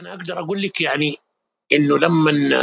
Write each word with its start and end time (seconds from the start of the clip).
أنا 0.00 0.10
أقدر 0.10 0.38
أقول 0.40 0.62
لك 0.62 0.80
يعني 0.80 1.16
إنه 1.72 1.98
لما 1.98 2.56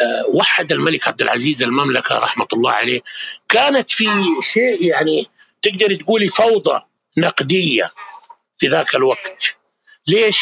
آه، 0.00 0.26
وحد 0.28 0.72
الملك 0.72 1.08
عبد 1.08 1.22
العزيز 1.22 1.62
المملكة 1.62 2.18
رحمة 2.18 2.46
الله 2.52 2.70
عليه 2.70 3.00
كانت 3.48 3.90
في 3.90 4.06
شيء 4.52 4.84
يعني 4.84 5.26
تقدر 5.62 5.94
تقولي 5.94 6.28
فوضى 6.28 6.80
نقدية 7.18 7.90
في 8.56 8.68
ذاك 8.68 8.94
الوقت. 8.94 9.56
ليش؟ 10.08 10.38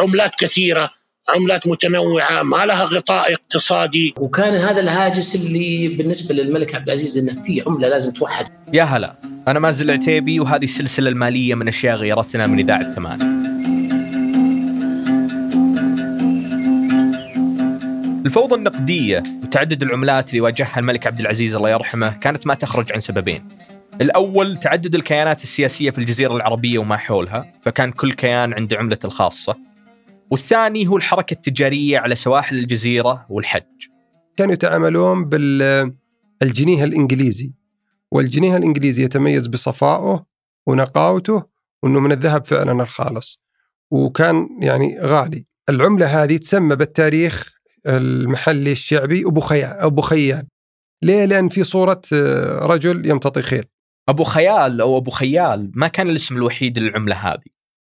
عملات 0.00 0.34
كثيرة 0.34 0.90
عملات 1.28 1.66
متنوعة 1.66 2.42
ما 2.42 2.66
لها 2.66 2.84
غطاء 2.84 3.32
اقتصادي. 3.32 4.14
وكان 4.18 4.54
هذا 4.54 4.80
الهاجس 4.80 5.46
اللي 5.46 5.88
بالنسبة 5.88 6.34
للملك 6.34 6.74
عبد 6.74 6.86
العزيز 6.86 7.18
إنه 7.18 7.42
في 7.42 7.62
عملة 7.66 7.88
لازم 7.88 8.12
توحد. 8.12 8.46
يا 8.72 8.82
هلا 8.82 9.16
أنا 9.48 9.58
مازل 9.58 9.90
العتيبي 9.90 10.40
وهذه 10.40 10.64
السلسلة 10.64 11.08
المالية 11.08 11.54
من 11.54 11.68
أشياء 11.68 11.96
غيرتنا 11.96 12.46
من 12.46 12.58
إذاعة 12.58 12.94
ثمانيه 12.94 13.31
الفوضى 18.26 18.54
النقدية 18.54 19.22
وتعدد 19.42 19.82
العملات 19.82 20.30
اللي 20.30 20.40
واجهها 20.40 20.78
الملك 20.78 21.06
عبد 21.06 21.20
العزيز 21.20 21.54
الله 21.54 21.70
يرحمه 21.70 22.16
كانت 22.16 22.46
ما 22.46 22.54
تخرج 22.54 22.92
عن 22.92 23.00
سببين. 23.00 23.48
الأول 24.00 24.60
تعدد 24.60 24.94
الكيانات 24.94 25.42
السياسية 25.42 25.90
في 25.90 25.98
الجزيرة 25.98 26.36
العربية 26.36 26.78
وما 26.78 26.96
حولها 26.96 27.52
فكان 27.62 27.92
كل 27.92 28.12
كيان 28.12 28.52
عنده 28.52 28.76
عملته 28.76 29.06
الخاصة. 29.06 29.56
والثاني 30.30 30.86
هو 30.86 30.96
الحركة 30.96 31.34
التجارية 31.34 31.98
على 31.98 32.14
سواحل 32.14 32.58
الجزيرة 32.58 33.26
والحج. 33.28 33.86
كانوا 34.36 34.52
يتعاملون 34.52 35.24
بالجنيه 35.24 36.84
الإنجليزي. 36.84 37.52
والجنيه 38.12 38.56
الإنجليزي 38.56 39.04
يتميز 39.04 39.46
بصفائه 39.46 40.24
ونقاوته 40.66 41.44
وأنه 41.82 42.00
من 42.00 42.12
الذهب 42.12 42.46
فعلا 42.46 42.82
الخالص. 42.82 43.42
وكان 43.90 44.48
يعني 44.60 45.00
غالي. 45.00 45.46
العملة 45.68 46.06
هذه 46.06 46.36
تسمى 46.36 46.76
بالتاريخ 46.76 47.61
المحلي 47.86 48.72
الشعبي 48.72 49.26
أبو 49.26 49.40
خيال 49.40 49.70
أبو 49.70 50.02
خيال. 50.02 50.46
ليه؟ 51.02 51.24
لأن 51.24 51.48
في 51.48 51.64
صورة 51.64 52.02
آه، 52.12 52.66
رجل 52.66 53.10
يمتطي 53.10 53.42
خيل. 53.42 53.64
أبو 54.08 54.24
خيال 54.24 54.80
أو 54.80 54.98
أبو 54.98 55.10
خيال 55.10 55.70
ما 55.74 55.88
كان 55.88 56.10
الاسم 56.10 56.36
الوحيد 56.36 56.78
للعملة 56.78 57.14
هذه. 57.16 57.52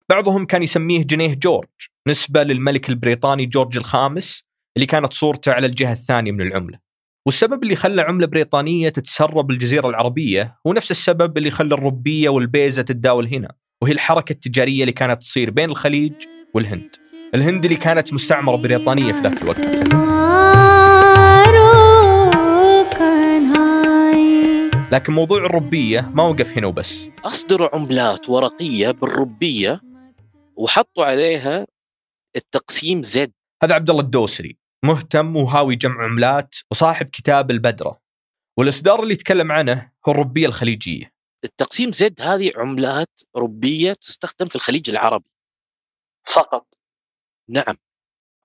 بعضهم 0.08 0.46
كان 0.46 0.62
يسميه 0.62 1.02
جنيه 1.02 1.34
جورج 1.34 1.68
نسبة 2.08 2.42
للملك 2.42 2.88
البريطاني 2.88 3.46
جورج 3.46 3.76
الخامس 3.76 4.44
اللي 4.76 4.86
كانت 4.86 5.12
صورته 5.12 5.52
على 5.52 5.66
الجهة 5.66 5.92
الثانية 5.92 6.32
من 6.32 6.40
العملة. 6.40 6.78
والسبب 7.26 7.62
اللي 7.62 7.76
خلى 7.76 8.02
عملة 8.02 8.26
بريطانية 8.26 8.88
تتسرب 8.88 9.50
الجزيرة 9.50 9.88
العربية 9.88 10.58
هو 10.66 10.72
نفس 10.72 10.90
السبب 10.90 11.38
اللي 11.38 11.50
خلى 11.50 11.74
الربية 11.74 12.28
والبيزة 12.28 12.82
تتداول 12.82 13.26
هنا 13.26 13.54
وهي 13.82 13.92
الحركة 13.92 14.32
التجارية 14.32 14.80
اللي 14.80 14.92
كانت 14.92 15.20
تصير 15.20 15.50
بين 15.50 15.70
الخليج 15.70 16.12
والهند. 16.54 16.96
الهند 17.34 17.64
اللي 17.64 17.76
كانت 17.76 18.12
مستعمرة 18.12 18.56
بريطانية 18.56 19.12
في 19.12 19.20
ذاك 19.20 19.42
الوقت. 19.42 19.60
لكن 24.92 25.12
موضوع 25.12 25.38
الربية 25.38 26.10
ما 26.14 26.22
وقف 26.22 26.58
هنا 26.58 26.66
وبس. 26.66 27.06
أصدروا 27.24 27.74
عملات 27.74 28.30
ورقية 28.30 28.90
بالربية 28.90 29.80
وحطوا 30.56 31.04
عليها 31.04 31.66
التقسيم 32.36 33.02
زد 33.02 33.32
هذا 33.62 33.74
عبد 33.74 33.90
الله 33.90 34.02
الدوسري 34.02 34.58
مهتم 34.84 35.36
وهاوي 35.36 35.76
جمع 35.76 36.04
عملات 36.04 36.54
وصاحب 36.70 37.06
كتاب 37.06 37.50
البدرة. 37.50 38.00
والإصدار 38.58 39.02
اللي 39.02 39.12
يتكلم 39.14 39.52
عنه 39.52 39.92
هو 40.08 40.12
الربية 40.12 40.46
الخليجية. 40.46 41.12
التقسيم 41.44 41.92
زد 41.92 42.22
هذه 42.22 42.52
عملات 42.56 43.20
ربية 43.36 43.92
تستخدم 43.92 44.46
في 44.46 44.56
الخليج 44.56 44.90
العربي. 44.90 45.30
فقط. 46.26 46.75
نعم. 47.50 47.76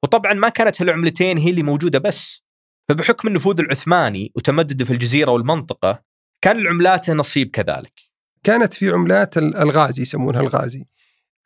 وطبعا 0.03 0.33
ما 0.33 0.49
كانت 0.49 0.81
هالعملتين 0.81 1.37
هي 1.37 1.49
اللي 1.49 1.63
موجودة 1.63 1.99
بس. 1.99 2.41
فبحكم 2.89 3.27
النفوذ 3.27 3.59
العثماني 3.59 4.31
وتمدده 4.35 4.85
في 4.85 4.93
الجزيرة 4.93 5.31
والمنطقة 5.31 6.03
كان 6.41 6.57
العملات 6.59 7.09
نصيب 7.09 7.49
كذلك. 7.49 7.93
كانت 8.43 8.73
في 8.73 8.89
عملات 8.89 9.37
الغازي 9.37 10.01
يسمونها 10.01 10.41
الغازي 10.41 10.85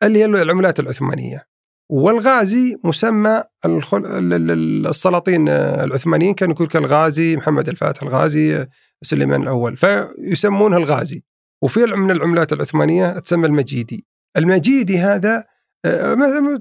اللي 0.02 0.18
هي 0.18 0.24
العملات 0.24 0.80
العثمانية. 0.80 1.46
والغازي 1.90 2.76
مسمى 2.84 3.42
السلاطين 3.64 5.48
العثمانيين 5.48 6.34
كانوا 6.34 6.54
يقول 6.54 6.68
كالغازي 6.68 7.36
محمد 7.36 7.68
الفاتح 7.68 8.02
الغازي 8.02 8.66
سليمان 9.02 9.42
الأول. 9.42 9.76
فيسمونها 9.76 10.78
الغازي. 10.78 11.24
وفي 11.62 11.80
من 11.80 12.10
العملات 12.10 12.52
العثمانية 12.52 13.18
تسمى 13.18 13.46
المجيدي. 13.46 14.06
المجيدي 14.36 14.98
هذا 14.98 15.44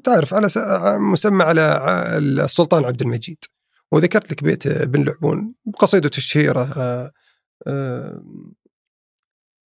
تعرف 0.04 0.34
على 0.34 0.48
مسمى 1.00 1.44
على 1.44 1.62
السلطان 2.18 2.86
عبد 2.86 3.02
المجيد. 3.02 3.38
وذكرت 3.92 4.32
لك 4.32 4.44
بيت 4.44 4.68
بن 4.68 5.04
لعبون 5.04 5.56
بقصيدته 5.66 6.18
الشهيرة 6.18 6.70
آه، 6.78 7.12
آه، 7.68 8.24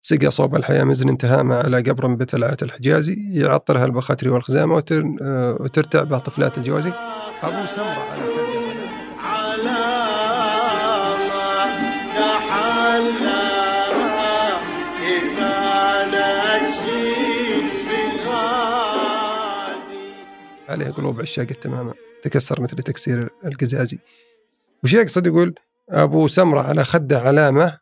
سقى 0.01 0.31
صوب 0.31 0.55
الحياة 0.55 0.83
مزن 0.83 1.09
انتهى 1.09 1.43
ما 1.43 1.59
على 1.59 1.81
قبر 1.81 2.07
بتلعات 2.07 2.63
الحجازي 2.63 3.39
يعطرها 3.39 3.85
البخاتري 3.85 4.29
والخزامة 4.29 4.75
وترتع 5.59 6.03
بها 6.03 6.19
طفلات 6.19 6.57
الجوازي. 6.57 6.93
أبو 7.43 7.65
سمرة 7.65 7.85
على 7.85 8.21
على 8.21 8.70
عليه 20.71 20.85
قلوب 20.85 21.21
عشاق 21.21 21.47
التمامة 21.51 21.93
تكسر 22.21 22.61
مثل 22.61 22.75
تكسير 22.75 23.29
القزازي. 23.45 23.99
وش 24.83 24.93
يقصد؟ 24.93 25.27
يقول 25.27 25.55
أبو 25.89 26.27
سمرة 26.27 26.61
على 26.61 26.83
خده 26.83 27.19
علامة 27.19 27.81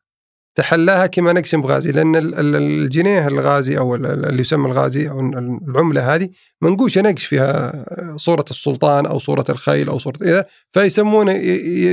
تحلاها 0.55 1.07
كما 1.07 1.33
نقسم 1.33 1.61
بغازي 1.61 1.91
لأن 1.91 2.15
الجنيه 2.55 3.27
الغازي 3.27 3.77
أو 3.77 3.95
اللي 3.95 4.41
يسمى 4.41 4.65
الغازي 4.65 5.09
أو 5.09 5.19
العملة 5.67 6.15
هذه 6.15 6.29
منقوشة 6.61 7.01
نقش 7.01 7.25
فيها 7.25 7.85
صورة 8.15 8.45
السلطان 8.51 9.05
أو 9.05 9.19
صورة 9.19 9.45
الخيل 9.49 9.89
أو 9.89 9.99
صورة 9.99 10.17
إذا 10.21 10.43
فيسمونه 10.71 11.31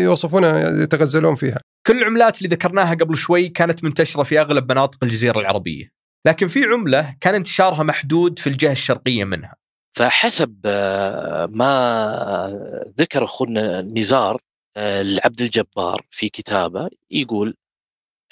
يوصفونها 0.04 0.82
يتغزلون 0.82 1.34
فيها. 1.34 1.58
كل 1.86 1.98
العملات 1.98 2.38
اللي 2.38 2.48
ذكرناها 2.48 2.94
قبل 2.94 3.16
شوي 3.16 3.48
كانت 3.48 3.84
منتشرة 3.84 4.22
في 4.22 4.40
أغلب 4.40 4.72
مناطق 4.72 4.98
الجزيرة 5.04 5.40
العربية. 5.40 5.88
لكن 6.26 6.46
في 6.46 6.64
عملة 6.64 7.14
كان 7.20 7.34
انتشارها 7.34 7.82
محدود 7.82 8.38
في 8.38 8.46
الجهة 8.46 8.72
الشرقية 8.72 9.24
منها. 9.24 9.54
فحسب 9.96 10.60
آه، 10.64 11.46
ما 11.46 12.84
ذكر 12.98 13.24
أخونا 13.24 13.82
نزار 13.82 14.40
آه، 14.76 15.00
العبد 15.00 15.40
الجبار 15.42 16.06
في 16.10 16.28
كتابه 16.28 16.88
يقول 17.10 17.56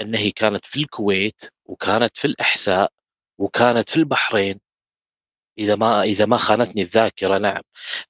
ان 0.00 0.14
هي 0.14 0.30
كانت 0.30 0.66
في 0.66 0.80
الكويت 0.80 1.44
وكانت 1.64 2.18
في 2.18 2.24
الأحساء 2.24 2.92
وكانت 3.38 3.90
في 3.90 3.96
البحرين. 3.96 4.60
إذا 5.58 5.76
ما 5.76 6.02
إذا 6.02 6.26
ما 6.26 6.36
خانتني 6.36 6.82
الذاكرة 6.82 7.38
نعم. 7.38 7.62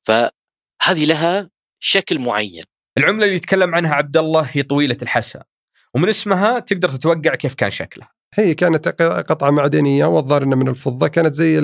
فهذه 0.02 1.04
لها 1.04 1.50
شكل 1.80 2.18
معين. 2.18 2.64
العملة 2.98 3.24
اللي 3.24 3.36
يتكلم 3.36 3.74
عنها 3.74 3.94
عبد 3.94 4.16
الله 4.16 4.48
هي 4.52 4.62
طويلة 4.62 4.96
الحسا 5.02 5.44
ومن 5.94 6.08
اسمها 6.08 6.58
تقدر 6.58 6.88
تتوقع 6.88 7.34
كيف 7.34 7.54
كان 7.54 7.70
شكلها. 7.70 8.12
هي 8.34 8.54
كانت 8.54 8.88
قطعة 9.28 9.50
معدنية 9.50 10.04
والظاهر 10.04 10.42
إنها 10.42 10.58
من 10.58 10.68
الفضة 10.68 11.08
كانت 11.08 11.34
زي 11.34 11.58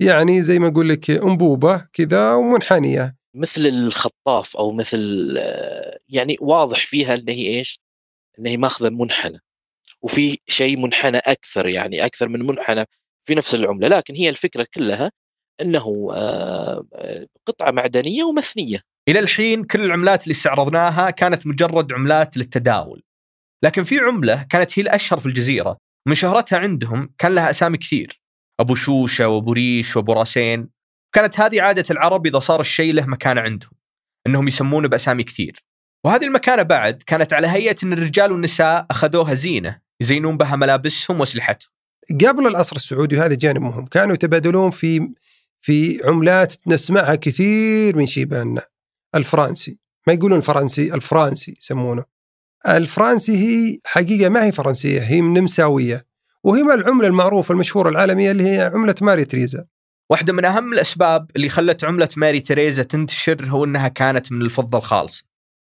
يعني 0.00 0.42
زي 0.42 0.58
ما 0.58 0.68
أقول 0.68 0.88
لك 0.88 1.10
أنبوبة 1.10 1.86
كذا 1.92 2.34
ومنحنية. 2.34 3.16
مثل 3.34 3.66
الخطاف 3.66 4.56
أو 4.56 4.72
مثل 4.72 5.34
يعني 6.08 6.36
واضح 6.40 6.86
فيها 6.86 7.14
إن 7.14 7.28
هي 7.28 7.46
إيش؟ 7.46 7.80
إن 8.38 8.46
هي 8.46 8.56
ماخذة 8.56 8.88
منحنى. 8.88 9.38
وفي 10.02 10.38
شيء 10.48 10.76
منحنى 10.76 11.18
أكثر 11.18 11.68
يعني 11.68 12.04
أكثر 12.06 12.28
من 12.28 12.46
منحنى 12.46 12.84
في 13.24 13.34
نفس 13.34 13.54
العملة. 13.54 13.88
لكن 13.88 14.14
هي 14.14 14.28
الفكرة 14.28 14.66
كلها 14.74 15.12
إنه 15.60 16.08
آه، 16.12 17.26
قطعة 17.46 17.70
معدنية 17.70 18.24
ومثنية. 18.24 18.82
إلى 19.08 19.18
الحين 19.18 19.64
كل 19.64 19.80
العملات 19.80 20.22
اللي 20.22 20.32
استعرضناها 20.32 21.10
كانت 21.10 21.46
مجرد 21.46 21.92
عملات 21.92 22.36
للتداول. 22.36 23.02
لكن 23.64 23.82
في 23.82 23.98
عملة 23.98 24.46
كانت 24.50 24.78
هي 24.78 24.82
الأشهر 24.82 25.20
في 25.20 25.26
الجزيرة. 25.26 25.76
من 26.08 26.14
شهرتها 26.14 26.58
عندهم 26.58 27.14
كان 27.18 27.34
لها 27.34 27.50
أسامي 27.50 27.78
كثير. 27.78 28.19
أبو 28.60 28.74
شوشة 28.74 29.28
وأبو 29.28 29.52
ريش 29.52 29.96
وأبو 29.96 30.12
راسين. 30.12 30.68
كانت 31.12 31.40
هذه 31.40 31.62
عادة 31.62 31.84
العرب 31.90 32.26
إذا 32.26 32.38
صار 32.38 32.60
الشيء 32.60 32.92
له 32.92 33.06
مكانه 33.06 33.40
عندهم 33.40 33.70
إنهم 34.26 34.48
يسمونه 34.48 34.88
بأسامي 34.88 35.24
كثير. 35.24 35.64
وهذه 36.04 36.24
المكانة 36.24 36.62
بعد 36.62 37.02
كانت 37.06 37.32
على 37.32 37.46
هيئة 37.46 37.76
إن 37.82 37.92
الرجال 37.92 38.32
والنساء 38.32 38.86
أخذوها 38.90 39.34
زينة 39.34 39.80
يزينون 40.00 40.36
بها 40.36 40.56
ملابسهم 40.56 41.20
وأسلحتهم. 41.20 41.70
قبل 42.10 42.46
العصر 42.46 42.76
السعودي 42.76 43.16
وهذا 43.18 43.34
جانب 43.34 43.62
مهم 43.62 43.86
كانوا 43.86 44.14
يتبادلون 44.14 44.70
في 44.70 45.10
في 45.60 46.00
عملات 46.04 46.54
نسمعها 46.66 47.14
كثير 47.14 47.96
من 47.96 48.06
شيباننا 48.06 48.62
الفرنسي. 49.14 49.78
ما 50.06 50.12
يقولون 50.12 50.38
الفرنسي 50.38 50.94
الفرنسي 50.94 51.56
يسمونه. 51.60 52.04
الفرنسي 52.68 53.36
هي 53.36 53.78
حقيقة 53.84 54.28
ما 54.28 54.44
هي 54.44 54.52
فرنسية 54.52 55.00
هي 55.00 55.20
نمساوية. 55.20 56.09
وهي 56.44 56.62
العملة 56.62 57.08
المعروفة 57.08 57.52
المشهورة 57.52 57.88
العالمية 57.88 58.30
اللي 58.30 58.42
هي 58.42 58.60
عملة 58.74 58.94
ماري 59.02 59.24
تريزا. 59.24 59.66
واحدة 60.10 60.32
من 60.32 60.44
أهم 60.44 60.72
الأسباب 60.72 61.30
اللي 61.36 61.48
خلت 61.48 61.84
عملة 61.84 62.08
ماري 62.16 62.40
تريزا 62.40 62.82
تنتشر 62.82 63.46
هو 63.46 63.64
أنها 63.64 63.88
كانت 63.88 64.32
من 64.32 64.42
الفضة 64.42 64.78
الخالصة. 64.78 65.24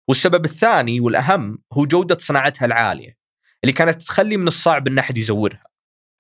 والسبب 0.10 0.46
الثاني 0.46 1.00
والأهم 1.00 1.60
هو 1.74 1.86
جودة 1.86 2.18
صناعتها 2.20 2.66
العالية 2.66 3.18
اللي 3.64 3.74
كانت 3.74 4.02
تخلي 4.02 4.38
من 4.38 4.48
الصعب 4.48 4.88
أن 4.88 5.00
أحد 5.00 5.18
يزورها. 5.18 5.64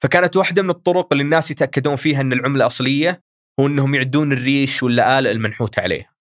فكانت 0.03 0.37
واحدة 0.37 0.61
من 0.61 0.69
الطرق 0.69 1.07
اللي 1.11 1.23
الناس 1.23 1.51
يتأكدون 1.51 1.95
فيها 1.95 2.21
أن 2.21 2.33
العملة 2.33 2.65
أصلية 2.65 3.23
هو 3.59 3.67
أنهم 3.67 3.95
يعدون 3.95 4.31
الريش 4.31 4.83
واللآلئ 4.83 5.31
المنحوت 5.31 5.79
عليها. 5.79 6.11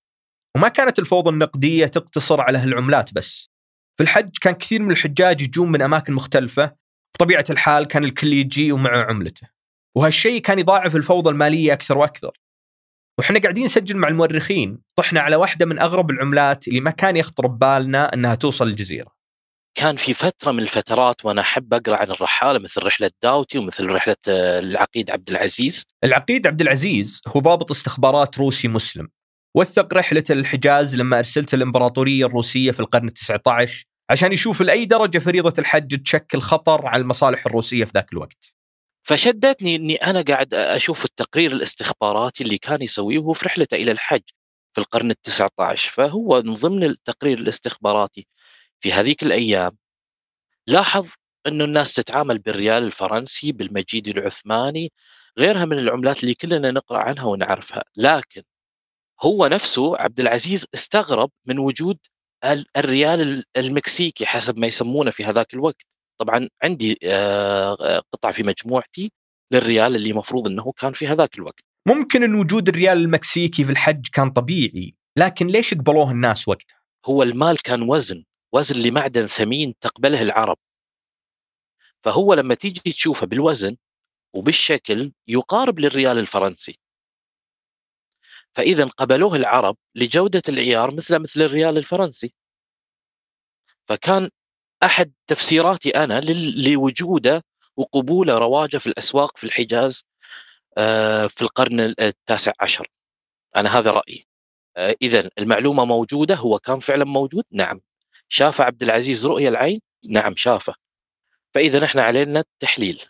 وما 0.56 0.68
كانت 0.68 0.98
الفوضى 0.98 1.30
النقدية 1.30 1.86
تقتصر 1.86 2.40
على 2.40 2.58
هالعملات 2.58 3.14
بس. 3.14 3.50
في 3.96 4.02
الحج 4.02 4.30
كان 4.40 4.54
كثير 4.54 4.82
من 4.82 4.90
الحجاج 4.90 5.40
يجون 5.40 5.72
من 5.72 5.82
أماكن 5.82 6.12
مختلفة 6.12 6.79
بطبيعة 7.14 7.44
الحال 7.50 7.84
كان 7.84 8.04
الكل 8.04 8.32
يجي 8.32 8.72
ومعه 8.72 9.04
عملته. 9.04 9.48
وهالشيء 9.96 10.40
كان 10.40 10.58
يضاعف 10.58 10.96
الفوضى 10.96 11.30
المالية 11.30 11.72
أكثر 11.72 11.98
وأكثر. 11.98 12.40
وإحنا 13.18 13.38
قاعدين 13.38 13.64
نسجل 13.64 13.96
مع 13.96 14.08
المؤرخين 14.08 14.78
طحنا 14.96 15.20
على 15.20 15.36
واحدة 15.36 15.66
من 15.66 15.78
أغرب 15.78 16.10
العملات 16.10 16.68
اللي 16.68 16.80
ما 16.80 16.90
كان 16.90 17.16
يخطر 17.16 17.46
ببالنا 17.46 18.14
أنها 18.14 18.34
توصل 18.34 18.66
الجزيرة. 18.66 19.20
كان 19.74 19.96
في 19.96 20.14
فترة 20.14 20.52
من 20.52 20.62
الفترات 20.62 21.24
وأنا 21.24 21.40
أحب 21.40 21.74
أقرأ 21.74 21.96
عن 21.96 22.10
الرحالة 22.10 22.58
مثل 22.58 22.82
رحلة 22.82 23.10
داوتي 23.22 23.58
ومثل 23.58 23.86
رحلة 23.86 24.16
آه، 24.28 24.58
العقيد 24.58 25.10
عبد 25.10 25.30
العزيز. 25.30 25.86
العقيد 26.04 26.46
عبد 26.46 26.60
العزيز 26.60 27.20
هو 27.26 27.40
ضابط 27.40 27.70
استخبارات 27.70 28.38
روسي 28.38 28.68
مسلم. 28.68 29.08
وثق 29.56 29.94
رحلته 29.94 30.34
للحجاز 30.34 30.96
لما 30.96 31.18
أرسلت 31.18 31.54
الإمبراطورية 31.54 32.26
الروسية 32.26 32.70
في 32.70 32.80
القرن 32.80 33.06
التسعة 33.06 33.42
عشر 33.46 33.84
عشان 34.10 34.32
يشوف 34.32 34.62
لأي 34.62 34.84
درجة 34.84 35.18
فريضة 35.18 35.52
الحج 35.58 36.02
تشكل 36.02 36.40
خطر 36.40 36.86
على 36.86 37.02
المصالح 37.02 37.46
الروسية 37.46 37.84
في 37.84 37.92
ذاك 37.94 38.12
الوقت. 38.12 38.54
فشدتني 39.02 39.76
إني 39.76 39.96
أنا 39.96 40.22
قاعد 40.22 40.54
أشوف 40.54 41.04
التقرير 41.04 41.52
الاستخباراتي 41.52 42.44
اللي 42.44 42.58
كان 42.58 42.82
يسويه 42.82 43.18
وهو 43.18 43.32
في 43.32 43.46
رحلته 43.46 43.74
إلى 43.74 43.92
الحج 43.92 44.22
في 44.74 44.80
القرن 44.80 45.10
التسعة 45.10 45.50
عشر 45.58 45.90
فهو 45.90 46.42
من 46.42 46.54
ضمن 46.54 46.84
التقرير 46.84 47.38
الاستخباراتي 47.38 48.26
في 48.80 48.92
هذيك 48.92 49.22
الأيام. 49.22 49.76
لاحظ 50.66 51.08
إنه 51.46 51.64
الناس 51.64 51.94
تتعامل 51.94 52.38
بالريال 52.38 52.82
الفرنسي 52.82 53.52
بالمجيد 53.52 54.08
العثماني 54.08 54.92
غيرها 55.38 55.64
من 55.64 55.78
العملات 55.78 56.22
اللي 56.22 56.34
كلنا 56.34 56.70
نقرأ 56.70 56.98
عنها 56.98 57.24
ونعرفها. 57.24 57.84
لكن 57.96 58.42
هو 59.22 59.46
نفسه 59.46 59.96
عبد 59.96 60.20
العزيز 60.20 60.66
استغرب 60.74 61.30
من 61.46 61.58
وجود 61.58 61.98
الريال 62.76 63.44
المكسيكي 63.56 64.26
حسب 64.26 64.58
ما 64.58 64.66
يسمونه 64.66 65.10
في 65.10 65.24
هذاك 65.24 65.54
الوقت. 65.54 65.86
طبعا 66.20 66.48
عندي 66.62 66.98
آه، 67.04 68.02
قطعه 68.12 68.32
في 68.32 68.42
مجموعتي 68.42 69.12
للريال 69.52 69.96
اللي 69.96 70.12
مفروض 70.12 70.46
إنه 70.46 70.72
كان 70.72 70.92
في 70.92 71.08
هذاك 71.08 71.38
الوقت. 71.38 71.64
ممكن 71.88 72.22
أن 72.22 72.34
وجود 72.34 72.68
الريال 72.68 72.98
المكسيكي 72.98 73.64
في 73.64 73.70
الحج 73.72 74.06
كان 74.12 74.30
طبيعي 74.30 74.94
لكن 75.18 75.46
ليش 75.46 75.74
قبلوه 75.74 76.10
الناس 76.10 76.48
وقتها؟ 76.48 76.80
هو 77.06 77.22
المال 77.22 77.56
كان 77.62 77.82
وزن 77.82 78.24
وزن 78.54 78.82
لمعدن 78.82 79.26
ثمين 79.26 79.74
تقبله 79.80 80.22
العرب. 80.22 80.56
فهو 82.04 82.34
لما 82.34 82.54
تيجي 82.54 82.92
تشوفه 82.92 83.26
بالوزن 83.26 83.76
وبالشكل 84.34 85.12
يقارب 85.28 85.78
للريال 85.78 86.18
الفرنسي. 86.18 86.78
فإذا 88.56 88.84
قبلوه 88.84 89.36
العرب 89.36 89.76
لجودة 89.94 90.42
العيار 90.48 90.94
مثل 90.94 91.18
مثل 91.18 91.42
الريال 91.42 91.78
الفرنسي. 91.78 92.34
فكان 93.88 94.30
أحد 94.82 95.12
تفسيراتي 95.26 95.90
لل- 95.90 96.72
لوجوده 96.72 97.44
وقبوله 97.76 98.38
رواجة 98.38 98.78
في 98.78 98.86
الأسواق 98.86 99.38
في 99.38 99.44
الحجاز 99.44 100.06
آه، 100.78 101.26
في 101.26 101.42
القرن 101.42 101.80
التاسع 101.80 102.52
عشر. 102.60 102.88
أنا 103.56 103.78
هذا 103.78 103.90
رأيي. 103.90 104.26
إذا 105.02 105.30
المعلومة 105.38 105.84
موجودة؟ 105.84 106.34
هو 106.34 106.58
كان 106.58 106.80
فعلا 106.80 107.04
موجود؟ 107.04 107.44
نعم. 107.52 107.80
شاف 108.28 108.60
عبد 108.60 108.82
العزيز 108.82 109.26
رؤية 109.26 109.48
العين؟ 109.48 109.80
نعم 110.08 110.36
شافه. 110.36 110.74
فإذا 111.54 111.84
إحنا 111.84 112.02
علينا 112.02 112.40
التحليل. 112.40 113.02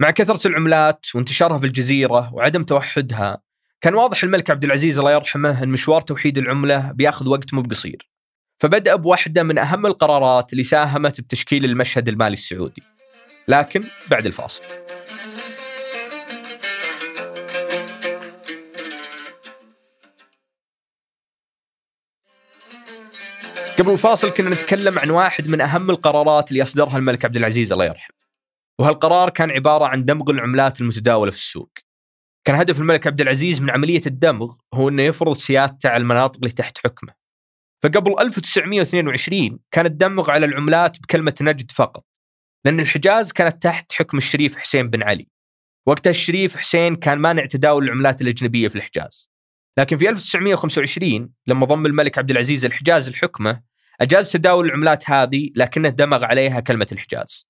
مع 0.00 0.10
كثرة 0.10 0.48
العملات 0.48 1.06
وانتشارها 1.14 1.58
في 1.58 1.66
الجزيرة 1.66 2.34
وعدم 2.34 2.64
توحدها 2.64 3.42
كان 3.80 3.94
واضح 3.94 4.24
الملك 4.24 4.50
عبد 4.50 4.64
العزيز 4.64 4.98
الله 4.98 5.12
يرحمه 5.12 5.62
أن 5.62 5.68
مشوار 5.68 6.00
توحيد 6.00 6.38
العملة 6.38 6.92
بيأخذ 6.92 7.28
وقت 7.28 7.54
مو 7.54 7.62
بقصير. 7.62 8.10
فبدأ 8.58 8.96
بواحدة 8.96 9.42
من 9.42 9.58
أهم 9.58 9.86
القرارات 9.86 10.52
اللي 10.52 10.62
ساهمت 10.62 11.20
بتشكيل 11.20 11.64
المشهد 11.64 12.08
المالي 12.08 12.32
السعودي. 12.32 12.82
لكن 13.48 13.84
بعد 14.10 14.26
الفاصل. 14.26 14.62
قبل 23.78 23.92
الفاصل 23.92 24.30
كنا 24.30 24.50
نتكلم 24.50 24.98
عن 24.98 25.10
واحد 25.10 25.48
من 25.48 25.60
أهم 25.60 25.90
القرارات 25.90 26.50
اللي 26.50 26.62
أصدرها 26.62 26.98
الملك 26.98 27.24
عبد 27.24 27.36
العزيز 27.36 27.72
الله 27.72 27.84
يرحمه. 27.84 28.16
وهالقرار 28.78 29.30
كان 29.30 29.50
عبارة 29.50 29.84
عن 29.84 30.04
دمغ 30.04 30.30
العملات 30.30 30.80
المتداولة 30.80 31.30
في 31.30 31.36
السوق. 31.36 31.70
كان 32.44 32.56
هدف 32.56 32.80
الملك 32.80 33.06
عبد 33.06 33.20
العزيز 33.20 33.60
من 33.62 33.70
عملية 33.70 34.02
الدمغ 34.06 34.56
هو 34.74 34.88
أنه 34.88 35.02
يفرض 35.02 35.36
سيادته 35.36 35.88
على 35.88 36.02
المناطق 36.02 36.36
اللي 36.36 36.50
تحت 36.50 36.78
حكمه. 36.78 37.12
فقبل 37.82 38.20
1922 38.20 39.58
كان 39.70 39.86
الدمغ 39.86 40.30
على 40.30 40.46
العملات 40.46 41.00
بكلمة 41.00 41.34
نجد 41.40 41.70
فقط 41.70 42.04
لأن 42.64 42.80
الحجاز 42.80 43.32
كانت 43.32 43.62
تحت 43.62 43.92
حكم 43.92 44.18
الشريف 44.18 44.56
حسين 44.56 44.90
بن 44.90 45.02
علي. 45.02 45.28
وقتها 45.86 46.10
الشريف 46.10 46.56
حسين 46.56 46.96
كان 46.96 47.18
مانع 47.18 47.44
تداول 47.44 47.84
العملات 47.84 48.22
الأجنبية 48.22 48.68
في 48.68 48.76
الحجاز. 48.76 49.30
لكن 49.78 49.96
في 49.96 50.08
1925 50.08 51.30
لما 51.46 51.66
ضم 51.66 51.86
الملك 51.86 52.18
عبد 52.18 52.30
العزيز 52.30 52.64
الحجاز 52.64 53.10
لحكمه 53.10 53.62
أجاز 54.00 54.32
تداول 54.32 54.66
العملات 54.66 55.10
هذه 55.10 55.50
لكنه 55.56 55.88
دمغ 55.88 56.24
عليها 56.24 56.60
كلمة 56.60 56.86
الحجاز. 56.92 57.49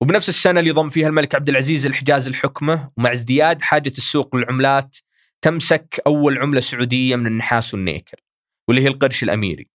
وبنفس 0.00 0.28
السنة 0.28 0.60
اللي 0.60 0.70
ضم 0.70 0.88
فيها 0.88 1.08
الملك 1.08 1.34
عبد 1.34 1.48
العزيز 1.48 1.86
الحجاز 1.86 2.28
لحكمه 2.28 2.90
ومع 2.96 3.12
ازدياد 3.12 3.62
حاجة 3.62 3.92
السوق 3.98 4.36
للعملات 4.36 4.96
تمسك 5.42 6.02
أول 6.06 6.38
عملة 6.38 6.60
سعودية 6.60 7.16
من 7.16 7.26
النحاس 7.26 7.74
والنيكل 7.74 8.16
واللي 8.68 8.82
هي 8.82 8.88
القرش 8.88 9.22
الأميري. 9.22 9.68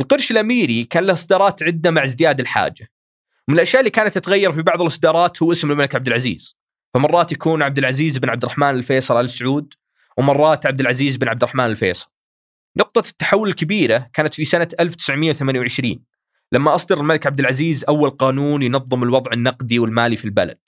القرش 0.00 0.30
الأميري 0.30 0.84
كان 0.84 1.04
له 1.04 1.12
إصدارات 1.12 1.62
عدة 1.62 1.90
مع 1.90 2.04
ازدياد 2.04 2.40
الحاجة. 2.40 2.88
من 3.48 3.54
الأشياء 3.54 3.80
اللي 3.80 3.90
كانت 3.90 4.14
تتغير 4.14 4.52
في 4.52 4.62
بعض 4.62 4.80
الإصدارات 4.80 5.42
هو 5.42 5.52
اسم 5.52 5.70
الملك 5.70 5.94
عبد 5.94 6.06
العزيز. 6.06 6.56
فمرات 6.94 7.32
يكون 7.32 7.62
عبد 7.62 7.78
العزيز 7.78 8.18
بن 8.18 8.28
عبد 8.28 8.44
الرحمن 8.44 8.70
الفيصل 8.70 9.20
آل 9.20 9.30
سعود 9.30 9.74
ومرات 10.16 10.66
عبد 10.66 10.80
العزيز 10.80 11.16
بن 11.16 11.28
عبد 11.28 11.42
الرحمن 11.42 11.64
الفيصل. 11.64 12.10
نقطة 12.76 13.08
التحول 13.08 13.48
الكبيرة 13.48 14.10
كانت 14.12 14.34
في 14.34 14.44
سنة 14.44 14.68
1928 14.80 16.04
لما 16.52 16.74
أصدر 16.74 17.00
الملك 17.00 17.26
عبد 17.26 17.40
العزيز 17.40 17.84
أول 17.84 18.10
قانون 18.10 18.62
ينظم 18.62 19.02
الوضع 19.02 19.32
النقدي 19.32 19.78
والمالي 19.78 20.16
في 20.16 20.24
البلد. 20.24 20.58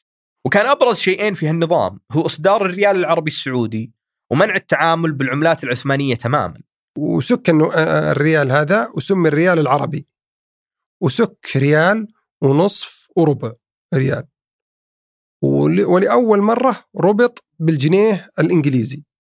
وكان 0.46 0.66
أبرز 0.66 0.96
شيئين 0.98 1.34
في 1.34 1.48
هالنظام 1.48 2.00
هو 2.12 2.26
إصدار 2.26 2.66
الريال 2.66 2.96
العربي 2.96 3.30
السعودي 3.30 3.92
ومنع 4.30 4.54
التعامل 4.54 5.12
بالعملات 5.12 5.64
العثمانية 5.64 6.14
تماما. 6.14 6.60
وسك 6.98 7.50
إنه 7.50 7.72
آه، 7.74 8.12
الريال 8.12 8.52
هذا 8.52 8.88
وسمي 8.96 9.28
الريال 9.28 9.58
العربي. 9.58 10.06
وسك 11.02 11.48
ريال 11.56 12.06
ونصف 12.42 13.08
وربع 13.16 13.52
ريال. 13.94 14.24
ول- 15.42 15.84
ولأول 15.84 16.38
مرة 16.38 16.84
ربط 17.00 17.44
بالجنيه 17.58 18.28
الإنجليزي. 18.38 18.96
ال- 18.96 19.11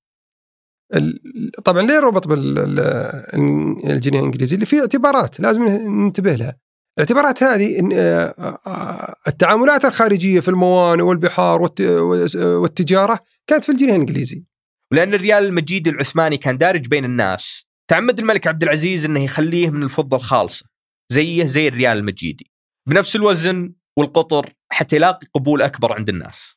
طبعا 1.64 1.82
ليه 1.82 1.98
ربط 2.00 2.28
بالجنيه 2.28 4.18
الإنجليزي؟ 4.20 4.54
اللي 4.54 4.66
فيه 4.66 4.80
اعتبارات 4.80 5.40
لازم 5.40 5.62
ننتبه 5.68 6.34
لها. 6.34 6.56
الاعتبارات 6.98 7.42
هذه 7.42 7.90
آه، 7.94 8.34
آه، 8.66 9.14
التعاملات 9.28 9.84
الخارجية 9.84 10.40
في 10.40 10.48
الموانئ 10.48 11.02
والبحار 11.02 11.62
والت- 11.62 12.36
والتجارة 12.36 13.18
كانت 13.46 13.64
في 13.64 13.72
الجنيه 13.72 13.90
الإنجليزي. 13.90 14.44
ولأن 14.92 15.14
الريال 15.14 15.44
المجيد 15.44 15.88
العثماني 15.88 16.36
كان 16.36 16.58
دارج 16.58 16.88
بين 16.88 17.04
الناس. 17.04 17.66
تعمد 17.90 18.18
الملك 18.18 18.46
عبد 18.46 18.62
العزيز 18.62 19.04
أنه 19.04 19.24
يخليه 19.24 19.70
من 19.70 19.82
الفضة 19.82 20.16
الخالصة. 20.16 20.66
زيه 21.12 21.44
زي 21.44 21.68
الريال 21.68 21.98
المجيدي. 21.98 22.50
بنفس 22.88 23.16
الوزن 23.16 23.72
والقطر 23.98 24.52
حتى 24.72 24.96
يلاقي 24.96 25.26
قبول 25.34 25.62
أكبر 25.62 25.92
عند 25.92 26.08
الناس. 26.08 26.56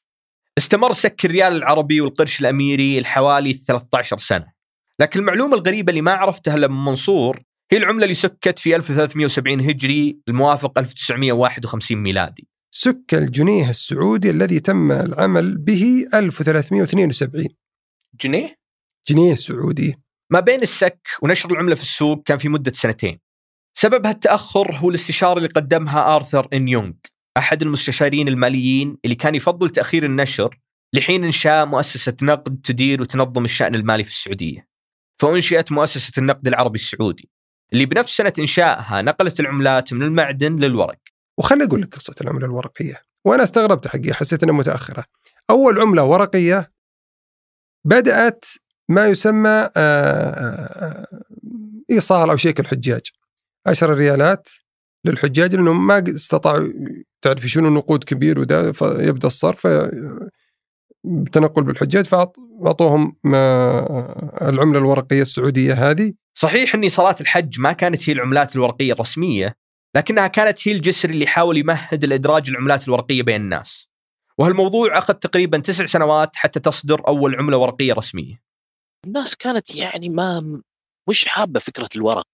استمر 0.58 0.94
سك 0.94 1.26
الريال 1.26 1.56
العربي 1.56 2.02
والقرش 2.02 2.40
الأميري 2.40 3.00
لحوالي 3.00 3.54
13 3.54 4.18
سنة. 4.18 4.54
لكن 5.02 5.20
المعلومة 5.20 5.56
الغريبة 5.56 5.90
اللي 5.90 6.02
ما 6.02 6.12
عرفتها 6.12 6.56
إلا 6.56 6.68
من 6.68 6.86
منصور 6.86 7.44
هي 7.72 7.78
العملة 7.78 8.04
اللي 8.04 8.14
سكت 8.14 8.60
في 8.60 8.76
1370 8.76 9.62
هجري 9.62 10.20
الموافق 10.28 10.80
1951 10.80 11.98
ميلادي. 11.98 12.48
سك 12.72 13.14
الجنيه 13.14 13.70
السعودي 13.70 14.30
الذي 14.30 14.60
تم 14.60 14.92
العمل 14.92 15.58
به 15.58 16.08
1372 16.14 17.48
جنيه؟ 18.22 18.56
جنيه 19.10 19.36
سعودي. 19.36 19.96
ما 20.32 20.40
بين 20.40 20.62
السك 20.62 21.08
ونشر 21.22 21.52
العملة 21.52 21.76
في 21.76 21.82
السوق 21.82 22.24
كان 22.24 22.38
في 22.38 22.50
مدة 22.50 22.72
سنتين. 22.76 23.20
سبب 23.78 24.06
هالتأخر 24.06 24.76
هو 24.76 24.90
الاستشارة 24.90 25.38
اللي 25.38 25.50
قدمها 25.50 26.16
آرثر 26.16 26.48
إن 26.54 26.68
يونغ. 26.68 26.94
أحد 27.38 27.62
المستشارين 27.62 28.28
الماليين 28.28 28.98
اللي 29.06 29.16
كان 29.16 29.36
يفضل 29.36 29.70
تأخير 29.70 30.06
النشر 30.06 30.60
لحين 30.94 31.24
انشاء 31.24 31.66
مؤسسة 31.66 32.18
نقد 32.22 32.62
تدير 32.64 33.02
وتنظم 33.02 33.46
الشأن 33.46 33.76
المالي 33.76 34.04
في 34.04 34.10
السعودية. 34.10 34.68
فأنشئت 35.22 35.72
مؤسسة 35.72 36.20
النقد 36.20 36.48
العربي 36.48 36.76
السعودي 36.76 37.30
اللي 37.74 37.86
بنفس 37.86 38.18
سنة 38.18 38.34
إنشائها 38.40 39.02
نقلت 39.02 39.40
العملات 39.40 39.94
من 39.94 40.04
المعدن 40.04 40.56
للورق. 40.56 41.00
وخلي 41.38 41.64
أقول 41.64 41.82
لك 41.82 41.96
قصة 41.96 42.16
العملة 42.22 42.46
الورقية 42.46 43.02
وأنا 43.26 43.44
استغربت 43.44 43.88
حقي 43.88 44.14
حسيت 44.14 44.44
إنها 44.44 44.56
متأخرة. 44.56 45.06
أول 45.50 45.82
عملة 45.82 46.04
ورقية 46.04 46.72
بدأت 47.86 48.46
ما 48.90 49.08
يسمى 49.08 49.50
آه، 49.50 49.70
آه، 49.78 51.08
إيصال 51.92 52.30
أو 52.30 52.38
شيك 52.38 52.60
الحجاج 52.60 53.02
10 53.68 53.94
ريالات 53.94 54.50
للحجاج 55.06 55.56
لأنهم 55.56 55.88
ما 55.88 56.04
استطاعوا 56.16 56.68
تعرفي 57.22 57.48
شنو 57.48 57.70
نقود 57.70 58.04
كبير 58.04 58.40
وده 58.40 58.72
فيبدأ 58.72 59.28
الصرف 59.28 59.68
بالتنقل 61.04 61.64
بالحجاج 61.64 62.06
فأعطوهم 62.06 63.16
العملة 64.42 64.80
الورقية 64.80 65.22
السعودية 65.22 65.74
هذه. 65.74 66.14
صحيح 66.38 66.76
ان 66.76 66.90
صلاة 66.90 67.16
الحج 67.22 67.60
ما 67.60 67.72
كانت 67.72 68.10
هي 68.10 68.14
العملات 68.14 68.56
الورقية 68.56 68.94
الرسمية 68.94 69.56
لكنها 69.96 70.28
كانت 70.28 70.68
هي 70.68 70.72
الجسر 70.72 71.10
اللي 71.10 71.28
حاول 71.28 71.58
يمهد 71.58 72.04
الادراج 72.04 72.50
العملات 72.50 72.88
الورقية 72.88 73.24
بين 73.24 73.42
الناس. 73.42 73.88
وهالموضوع 74.38 74.98
اخذ 74.98 75.14
تقريبا 75.14 75.58
تسع 75.58 75.86
سنوات 75.86 76.36
حتى 76.36 76.60
تصدر 76.60 77.08
أول 77.08 77.36
عملة 77.36 77.58
ورقية 77.58 77.94
رسمية. 77.94 78.42
الناس 79.06 79.36
كانت 79.36 79.76
يعني 79.76 80.10
ما 80.10 80.62
مش 81.10 81.28
حابة 81.28 81.60
فكرة 81.60 81.90
الورق. 81.96 82.26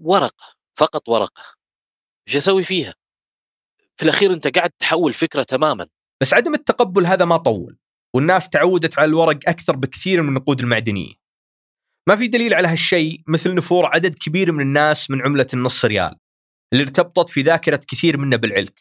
ورقة 0.00 0.44
فقط 0.76 1.08
ورقة. 1.08 1.42
إيش 2.28 2.36
أسوي 2.36 2.64
فيها؟ 2.64 2.94
في 3.96 4.02
الأخير 4.02 4.32
أنت 4.32 4.58
قاعد 4.58 4.70
تحول 4.70 5.12
فكرة 5.12 5.42
تماما 5.42 5.86
بس 6.22 6.34
عدم 6.34 6.54
التقبل 6.54 7.06
هذا 7.06 7.24
ما 7.24 7.36
طول 7.36 7.78
والناس 8.14 8.48
تعودت 8.48 8.98
على 8.98 9.08
الورق 9.08 9.38
أكثر 9.48 9.76
بكثير 9.76 10.22
من 10.22 10.28
النقود 10.28 10.60
المعدنية. 10.60 11.14
ما 12.08 12.16
في 12.16 12.28
دليل 12.28 12.54
على 12.54 12.68
هالشيء 12.68 13.22
مثل 13.28 13.54
نفور 13.54 13.86
عدد 13.86 14.14
كبير 14.14 14.52
من 14.52 14.60
الناس 14.60 15.10
من 15.10 15.22
عملة 15.22 15.46
النص 15.54 15.84
ريال 15.84 16.16
اللي 16.72 16.84
ارتبطت 16.84 17.30
في 17.30 17.42
ذاكرة 17.42 17.80
كثير 17.88 18.18
منا 18.18 18.36
بالعلك. 18.36 18.80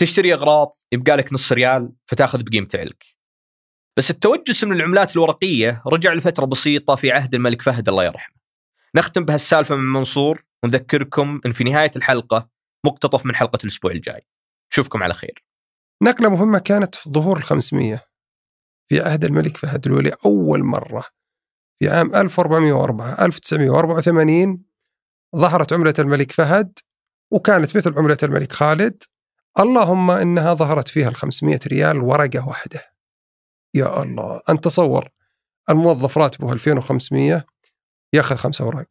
تشتري 0.00 0.34
أغراض 0.34 0.78
يبقى 0.92 1.16
لك 1.16 1.32
نص 1.32 1.52
ريال 1.52 1.92
فتاخذ 2.06 2.42
بقيمة 2.42 2.68
علك. 2.74 3.04
بس 3.98 4.10
التوجس 4.10 4.64
من 4.64 4.76
العملات 4.76 5.16
الورقية 5.16 5.82
رجع 5.86 6.12
لفترة 6.12 6.46
بسيطة 6.46 6.94
في 6.94 7.12
عهد 7.12 7.34
الملك 7.34 7.62
فهد 7.62 7.88
الله 7.88 8.04
يرحمه. 8.04 8.36
نختم 8.96 9.24
بهالسالفة 9.24 9.76
من 9.76 9.92
منصور 9.92 10.44
ونذكركم 10.64 11.40
إن 11.46 11.52
في 11.52 11.64
نهاية 11.64 11.90
الحلقة 11.96 12.48
مقتطف 12.86 13.26
من 13.26 13.34
حلقة 13.34 13.58
الأسبوع 13.64 13.90
الجاي. 13.92 14.26
نشوفكم 14.72 15.02
على 15.02 15.14
خير. 15.14 15.44
نقلة 16.02 16.28
مهمة 16.28 16.58
كانت 16.58 16.94
ظهور 17.08 17.36
ال 17.36 17.42
500 17.42 18.04
في 18.88 19.00
عهد 19.00 19.24
الملك 19.24 19.56
فهد 19.56 19.86
الولي 19.86 20.16
أول 20.26 20.64
مرة 20.64 21.04
في 21.78 21.88
عام 21.88 22.14
1404 22.14 23.24
1984 23.24 24.64
ظهرت 25.36 25.72
عملة 25.72 25.94
الملك 25.98 26.32
فهد 26.32 26.78
وكانت 27.30 27.76
مثل 27.76 27.98
عملة 27.98 28.18
الملك 28.22 28.52
خالد 28.52 29.02
اللهم 29.58 30.10
إنها 30.10 30.54
ظهرت 30.54 30.88
فيها 30.88 31.08
ال 31.08 31.16
500 31.16 31.60
ريال 31.66 32.00
ورقة 32.00 32.48
واحدة. 32.48 32.92
يا 33.74 34.02
الله 34.02 34.40
أنت 34.48 34.64
تصور 34.64 35.08
الموظف 35.70 36.18
راتبه 36.18 36.52
2500 36.52 37.55
ياخذ 38.16 38.36
خمسة 38.36 38.64
أوراق. 38.64 38.86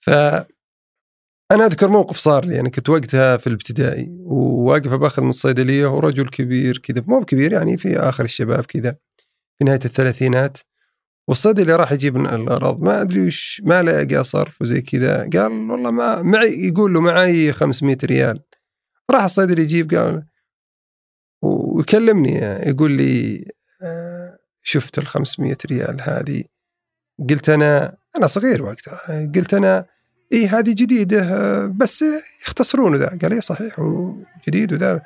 ف 0.00 0.10
أنا 1.52 1.66
أذكر 1.66 1.88
موقف 1.88 2.16
صار 2.16 2.44
لي 2.44 2.54
يعني 2.54 2.70
كنت 2.70 2.88
وقتها 2.88 3.36
في 3.36 3.46
الابتدائي 3.46 4.08
وواقف 4.10 4.94
باخذ 4.94 5.22
من 5.22 5.28
الصيدلية 5.28 5.86
ورجل 5.86 6.28
كبير 6.28 6.78
كذا 6.78 7.04
مو 7.06 7.24
كبير 7.24 7.52
يعني 7.52 7.78
في 7.78 7.98
آخر 7.98 8.24
الشباب 8.24 8.64
كذا 8.64 8.90
في 9.58 9.64
نهاية 9.64 9.80
الثلاثينات 9.84 10.58
والصيدلي 11.28 11.76
راح 11.76 11.92
يجيب 11.92 12.16
الاغراض 12.16 12.80
ما 12.80 13.00
أدري 13.00 13.26
وش 13.26 13.62
ما 13.66 13.82
لقى 13.82 14.24
صرف 14.24 14.62
وزي 14.62 14.80
كذا. 14.82 15.18
قال 15.18 15.52
والله 15.70 15.90
ما 15.90 16.22
معي 16.22 16.68
يقول 16.68 16.94
له 16.94 17.00
معي 17.00 17.52
500 17.52 17.96
ريال. 18.04 18.42
راح 19.10 19.24
الصيدلي 19.24 19.62
يجيب 19.62 19.94
قال 19.94 20.26
ويكلمني 21.42 22.34
يقول 22.68 22.90
لي 22.92 23.44
شفت 24.62 24.98
ال 24.98 25.06
500 25.06 25.56
ريال 25.66 25.96
هذه. 26.02 26.44
قلت 27.30 27.48
أنا 27.48 27.96
أنا 28.16 28.26
صغير 28.26 28.62
وقتها 28.62 29.30
قلت 29.34 29.54
أنا 29.54 29.86
اي 30.32 30.46
هذه 30.46 30.74
جديدة 30.74 31.66
بس 31.66 32.04
يختصرونه 32.46 32.96
ذا. 32.96 33.18
قال 33.22 33.32
اي 33.32 33.40
صحيح 33.40 33.78
وجديد 33.78 34.72
وذا. 34.72 35.02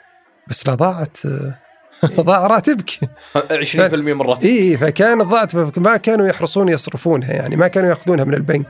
بس 0.48 0.66
لا 0.66 0.74
ضاعت 0.74 1.18
ضاع 2.20 2.46
راتبك. 2.46 2.90
20% 2.90 3.78
من 3.94 4.20
راتبك. 4.22 4.44
اي 4.44 4.76
فكان 4.78 5.22
ضاعت 5.22 5.78
ما 5.78 5.96
كانوا 5.96 6.26
يحرصون 6.26 6.68
يصرفونها 6.68 7.32
يعني 7.32 7.56
ما 7.56 7.68
كانوا 7.68 7.88
يأخذونها 7.88 8.24
من 8.24 8.34
البنك. 8.34 8.68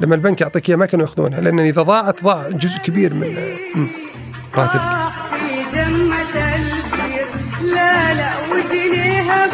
لما 0.00 0.14
البنك 0.14 0.40
يعطيك 0.40 0.68
إياها 0.68 0.78
ما 0.78 0.86
كانوا 0.86 1.06
يأخذونها 1.06 1.40
لأن 1.40 1.60
إذا 1.60 1.82
ضاعت 1.82 2.24
ضاع 2.24 2.50
جزء 2.50 2.78
كبير 2.78 3.14
من 3.14 3.36
راتبك. 4.54 5.04
لا 7.62 8.14
لا 8.14 8.30
وجنيها 8.52 9.46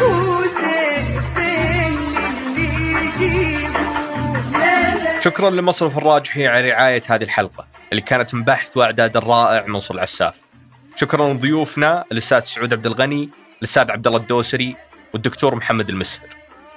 شكرا 5.23 5.49
لمصرف 5.49 5.97
الراجحي 5.97 6.47
على 6.47 6.69
رعاية 6.69 7.01
هذه 7.09 7.23
الحلقة 7.23 7.67
اللي 7.91 8.01
كانت 8.01 8.33
من 8.33 8.43
بحث 8.43 8.77
وإعداد 8.77 9.17
الرائع 9.17 9.65
منصور 9.67 9.97
العساف. 9.97 10.41
شكرا 10.95 11.33
لضيوفنا 11.33 12.05
الأستاذ 12.11 12.39
سعود 12.39 12.73
عبد 12.73 12.85
الغني 12.85 13.29
الأستاذ 13.59 13.91
عبد 13.91 14.07
الله 14.07 14.19
الدوسري 14.19 14.75
والدكتور 15.13 15.55
محمد 15.55 15.89
المسهر. 15.89 16.27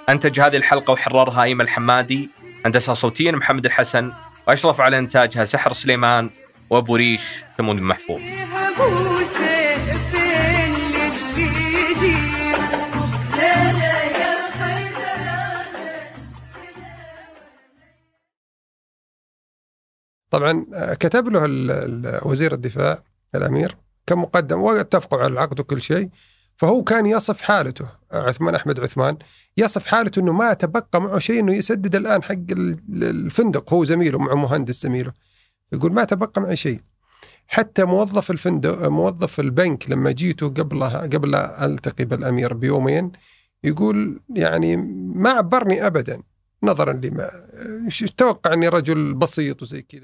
أنتج 0.09 0.39
هذه 0.39 0.57
الحلقة 0.57 0.91
وحررها 0.91 1.43
أيمن 1.43 1.61
الحمادي 1.61 2.29
هندسة 2.65 2.93
صوتيا 2.93 3.31
محمد 3.31 3.65
الحسن 3.65 4.11
وأشرف 4.47 4.81
على 4.81 4.99
إنتاجها 4.99 5.45
سحر 5.45 5.73
سليمان 5.73 6.29
وأبو 6.69 6.95
ريش 6.95 7.43
ثمود 7.57 7.75
محفوظ. 7.75 8.21
طبعا 20.35 20.65
آه، 20.73 20.93
كتب 20.93 21.27
له 21.27 22.19
وزير 22.25 22.53
الدفاع 22.53 23.03
الأمير 23.35 23.77
كمقدم 24.07 24.61
واتفقوا 24.61 25.19
على 25.19 25.33
العقد 25.33 25.59
وكل 25.59 25.81
شيء. 25.81 26.09
فهو 26.57 26.83
كان 26.83 27.05
يصف 27.05 27.41
حالته 27.41 27.85
عثمان 28.11 28.55
أحمد 28.55 28.79
عثمان 28.79 29.17
يصف 29.57 29.85
حالته 29.85 30.19
إنه 30.19 30.33
ما 30.33 30.53
تبقى 30.53 31.01
معه 31.01 31.19
شيء 31.19 31.39
إنه 31.39 31.53
يسدد 31.53 31.95
الآن 31.95 32.23
حق 32.23 32.35
الفندق 33.01 33.73
هو 33.73 33.83
زميله 33.83 34.19
مع 34.19 34.33
مهندس 34.33 34.81
زميله. 34.81 35.13
يقول 35.71 35.93
ما 35.93 36.03
تبقى 36.03 36.41
معي 36.41 36.55
شيء. 36.55 36.79
حتى 37.47 37.83
موظف 37.83 38.31
الفندق 38.31 38.87
موظف 38.87 39.39
البنك 39.39 39.89
لما 39.89 40.11
جيته 40.11 40.49
قبل 40.49 40.83
قبل 40.83 41.35
ألتقي 41.35 42.05
بالأمير 42.05 42.53
بيومين 42.53 43.11
يقول 43.63 44.19
يعني 44.35 44.75
ما 45.15 45.29
عبرني 45.29 45.87
ابدا 45.87 46.21
نظرا 46.63 46.93
لما 46.93 47.31
توقع 48.17 48.53
إني 48.53 48.67
رجل 48.67 49.13
بسيط 49.13 49.61
وزي 49.61 49.81
كذا. 49.81 50.01